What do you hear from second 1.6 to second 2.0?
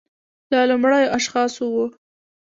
و